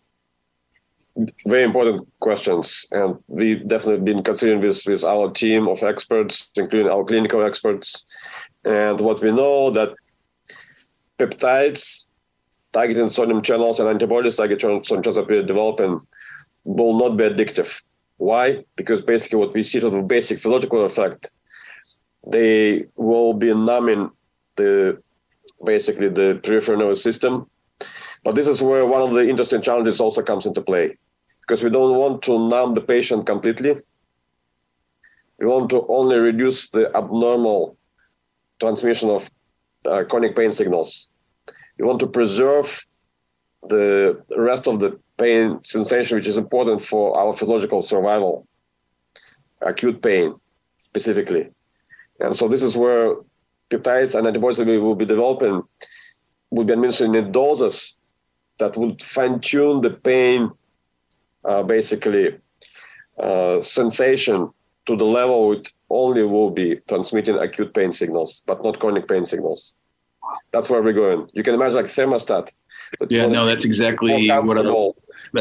[1.46, 6.90] very important questions, and we've definitely been considering this with our team of experts, including
[6.90, 8.04] our clinical experts.
[8.64, 9.94] And what we know that
[11.18, 12.04] peptides
[12.72, 16.00] targeting sodium channels and antibodies targeting sodium channels that we're developing
[16.64, 17.82] will not be addictive.
[18.18, 18.64] Why?
[18.76, 21.32] Because basically what we see sort of basic physiological effect,
[22.28, 24.10] they will be numbing
[24.56, 25.02] the
[25.64, 27.48] basically the peripheral nervous system.
[28.22, 30.96] But this is where one of the interesting challenges also comes into play
[31.40, 33.76] because we don't want to numb the patient completely.
[35.38, 37.76] We want to only reduce the abnormal
[38.60, 39.30] transmission of
[39.86, 41.08] uh, chronic pain signals.
[41.78, 42.84] We want to preserve
[43.62, 48.46] the rest of the pain sensation, which is important for our physiological survival,
[49.62, 50.34] acute pain
[50.84, 51.50] specifically.
[52.20, 53.16] And so this is where
[53.70, 55.62] peptides and antibodies that we will be developing
[56.50, 57.98] will be administered in doses
[58.58, 60.50] that would fine tune the pain
[61.44, 62.38] uh, basically
[63.18, 64.50] uh, sensation
[64.86, 69.24] to the level it only will be transmitting acute pain signals, but not chronic pain
[69.24, 69.74] signals.
[70.52, 71.28] That's where we're going.
[71.32, 72.52] You can imagine like thermostat.
[73.08, 74.40] Yeah, no, that's exactly what I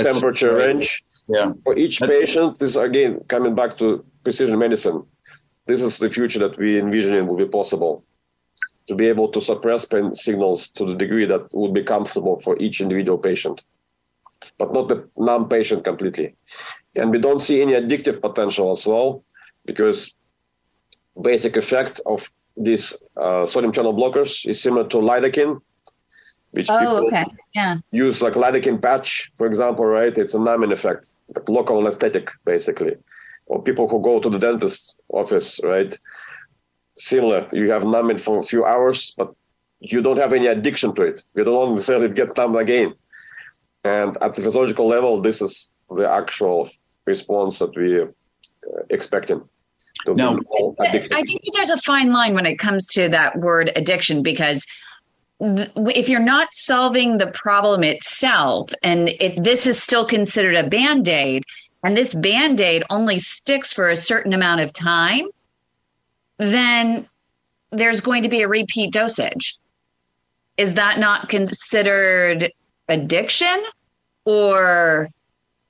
[0.04, 0.68] temperature right.
[0.68, 1.54] range, Yeah.
[1.64, 5.04] For each patient, this again coming back to precision medicine.
[5.68, 8.04] This is the future that we envision it will be possible
[8.88, 12.58] to be able to suppress pain signals to the degree that would be comfortable for
[12.58, 13.64] each individual patient,
[14.58, 16.34] but not the numb patient completely.
[16.96, 19.24] And we don't see any addictive potential as well,
[19.66, 20.16] because
[21.22, 25.60] basic effect of these uh, sodium channel blockers is similar to lidocaine,
[26.52, 27.26] which Oh, people okay.
[27.54, 27.78] Yeah.
[27.92, 30.18] use like lidocaine patch, for example, right?
[30.18, 32.96] It's a numbing effect, like local anesthetic, basically.
[33.48, 35.98] Or people who go to the dentist office, right?
[36.96, 37.48] Similar.
[37.54, 39.34] You have numbing for a few hours, but
[39.80, 41.24] you don't have any addiction to it.
[41.36, 42.94] You don't necessarily get numbed again.
[43.84, 46.70] And at the physiological level, this is the actual
[47.06, 48.14] response that we are
[48.90, 49.42] expecting.
[50.06, 51.14] To Now- be all addictive.
[51.14, 54.66] I think there's a fine line when it comes to that word addiction because
[55.40, 61.08] if you're not solving the problem itself, and if this is still considered a band
[61.08, 61.44] aid,
[61.84, 65.28] and this band aid only sticks for a certain amount of time,
[66.38, 67.08] then
[67.72, 69.58] there's going to be a repeat dosage.
[70.58, 72.52] Is that not considered
[72.88, 73.64] addiction
[74.26, 75.10] or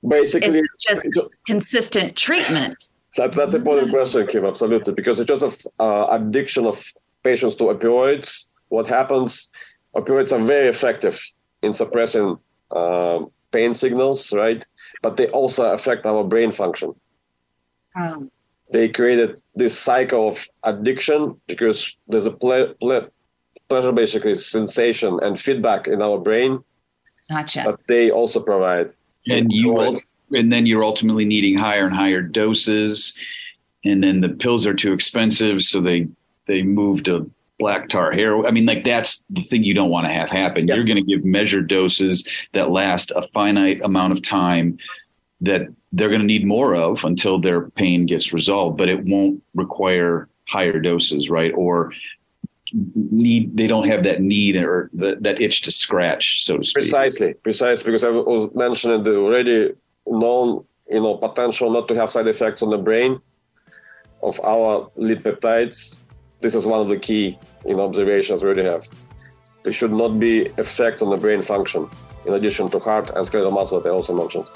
[0.06, 1.06] Basically, just
[1.46, 2.76] consistent treatment?
[3.16, 4.94] That, that's an important question, Kim, absolutely.
[4.94, 6.92] Because it's just of uh, addiction of
[7.24, 9.50] patients to opioids, what happens,
[9.96, 11.20] opioids are very effective
[11.62, 12.38] in suppressing
[12.70, 14.64] um, pain signals, right?
[15.02, 16.94] But they also affect our brain function.
[17.94, 18.30] Um,
[18.70, 23.08] They created this cycle of addiction because there's a ple- ple-
[23.68, 26.60] pleasure, basically, sensation and feedback in our brain
[27.30, 27.62] gotcha.
[27.64, 28.92] that they also provide.
[29.28, 30.00] and you ul-
[30.32, 33.14] and then you're ultimately needing higher and higher doses
[33.84, 36.06] and then the pills are too expensive so they
[36.46, 40.06] they move to black tar heroin i mean like that's the thing you don't want
[40.06, 40.76] to have happen Yes.
[40.76, 44.78] you're going to give measured doses that last a finite amount of time
[45.40, 49.42] that they're going to need more of until their pain gets resolved but it won't
[49.54, 51.92] require higher doses right or
[52.94, 56.82] need they don't have that need or that, that itch to scratch so to speak
[56.82, 59.72] Precisely, precisely, because I was mentioning the already
[60.06, 63.20] known, you know, potential not to have side effects on the brain
[64.22, 65.96] of our lead peptides.
[66.40, 67.36] This is one of the key,
[67.66, 68.86] you know, observations we already have.
[69.64, 71.90] There should not be effect on the brain function,
[72.26, 74.46] in addition to heart and skeletal muscle that I also mentioned.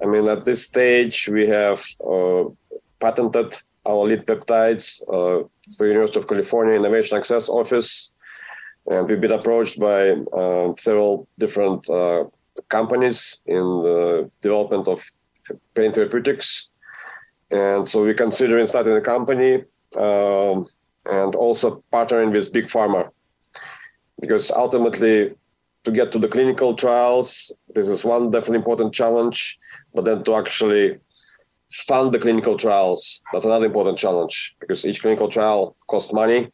[0.03, 2.45] I mean, at this stage, we have uh,
[2.99, 3.55] patented
[3.85, 8.13] our lead peptides uh, for University of California Innovation Access Office,
[8.87, 12.25] and we've been approached by uh, several different uh,
[12.71, 15.05] companies in the development of
[15.75, 16.69] pain therapeutics.
[17.51, 19.65] And so we're considering starting a company
[19.97, 20.67] um,
[21.07, 23.11] and also partnering with big pharma
[24.21, 25.35] because ultimately
[25.85, 29.59] to get to the clinical trials, this is one definitely important challenge,
[29.95, 30.99] but then to actually
[31.73, 36.51] fund the clinical trials, that's another important challenge because each clinical trial costs money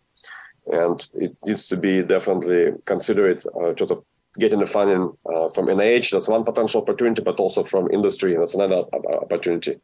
[0.67, 4.05] and it needs to be definitely considered uh, just of
[4.39, 6.11] getting the funding uh, from NIH.
[6.11, 8.37] That's one potential opportunity, but also from industry.
[8.37, 8.85] That's another
[9.23, 9.81] opportunity.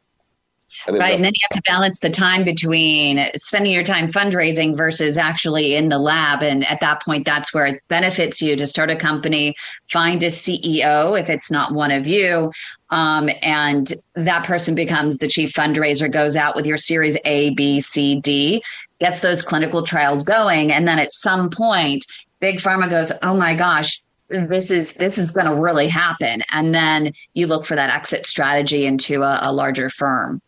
[0.87, 4.75] And right, and then you have to balance the time between spending your time fundraising
[4.75, 6.43] versus actually in the lab.
[6.43, 9.55] And at that point, that's where it benefits you to start a company,
[9.91, 12.51] find a CEO if it's not one of you,
[12.89, 17.81] um, and that person becomes the chief fundraiser, goes out with your Series A, B,
[17.81, 18.63] C, D,
[18.99, 22.05] gets those clinical trials going, and then at some point,
[22.39, 26.73] big pharma goes, "Oh my gosh." This is this is going to really happen, and
[26.73, 30.41] then you look for that exit strategy into a, a larger firm.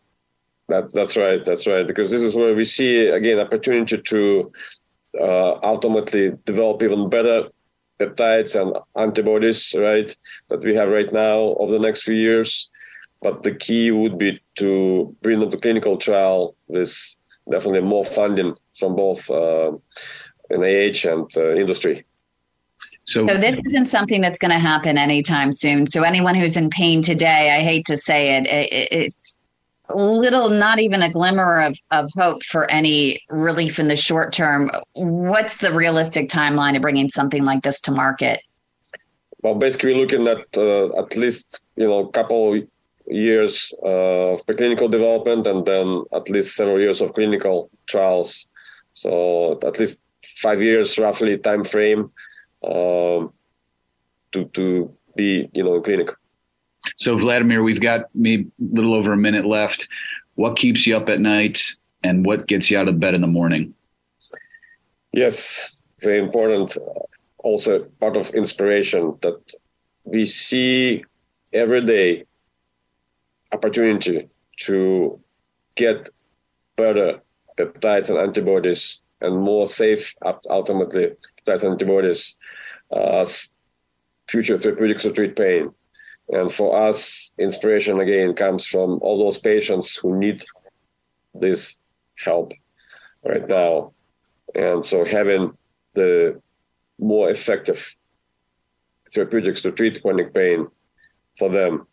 [0.68, 1.44] That's that's right.
[1.44, 1.86] That's right.
[1.86, 4.52] Because this is where we see again opportunity to
[5.20, 7.48] uh, ultimately develop even better
[8.00, 10.16] peptides and antibodies, right?
[10.48, 12.70] That we have right now over the next few years,
[13.20, 16.96] but the key would be to bring them to clinical trial with
[17.50, 19.72] definitely more funding from both uh,
[20.50, 22.04] NIH and uh, industry.
[23.06, 25.86] So, so, this isn't something that's going to happen anytime soon.
[25.86, 29.36] So anyone who's in pain today, I hate to say it, it, it it's
[29.94, 34.70] little, not even a glimmer of, of hope for any relief in the short term.
[34.94, 38.40] What's the realistic timeline of bringing something like this to market?
[39.42, 42.62] Well, basically, we're looking at uh, at least you know a couple
[43.06, 48.48] years uh, of preclinical development and then at least several years of clinical trials.
[48.94, 50.00] So at least
[50.38, 52.10] five years, roughly time frame
[52.66, 53.32] um,
[54.32, 56.10] to to be you know in clinic.
[56.96, 59.88] So Vladimir, we've got maybe a little over a minute left.
[60.34, 61.62] What keeps you up at night,
[62.02, 63.74] and what gets you out of bed in the morning?
[65.12, 66.76] Yes, very important.
[67.38, 69.38] Also, part of inspiration that
[70.04, 71.04] we see
[71.52, 72.24] every day
[73.52, 75.20] opportunity to
[75.76, 76.10] get
[76.76, 77.20] better
[77.56, 80.14] peptides and antibodies and more safe,
[80.50, 81.12] ultimately,
[81.46, 82.36] and antibodies
[82.92, 83.24] as uh,
[84.28, 85.72] future therapeutics to treat pain.
[86.28, 90.42] And for us, inspiration again comes from all those patients who need
[91.34, 91.76] this
[92.16, 92.52] help
[93.24, 93.92] right now.
[94.54, 95.56] And so having
[95.94, 96.40] the
[96.98, 97.94] more effective
[99.12, 100.68] therapeutics to treat chronic pain
[101.36, 101.86] for them,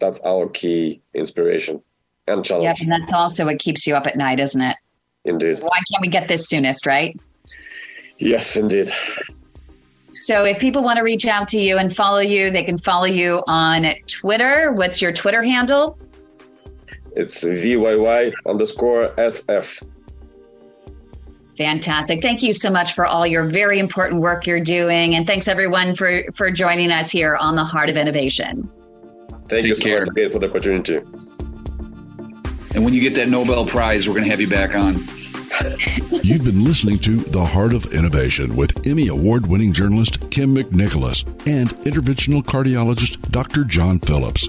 [0.00, 1.82] that's our key inspiration
[2.26, 2.64] and challenge.
[2.64, 4.76] Yeah, and that's also what keeps you up at night, isn't it?
[5.24, 5.60] Indeed.
[5.60, 7.18] Why can't we get this soonest, right?
[8.18, 8.90] Yes, indeed.
[10.20, 13.04] So if people want to reach out to you and follow you, they can follow
[13.04, 14.72] you on Twitter.
[14.72, 15.98] What's your Twitter handle?
[17.16, 19.82] It's VYY underscore SF.
[21.58, 22.20] Fantastic.
[22.20, 25.14] Thank you so much for all your very important work you're doing.
[25.14, 28.68] And thanks everyone for, for joining us here on the Heart of Innovation.
[29.48, 30.00] Thank Take you so care.
[30.00, 31.00] much again for the opportunity.
[32.74, 34.94] And when you get that Nobel Prize, we're going to have you back on.
[36.24, 41.24] You've been listening to The Heart of Innovation with Emmy Award winning journalist Kim McNicholas
[41.46, 43.64] and interventional cardiologist Dr.
[43.64, 44.48] John Phillips.